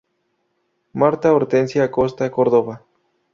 Martha 1.03 1.31
Hortensia 1.35 1.83
Acosta 1.83 2.31
Córdova. 2.31 2.75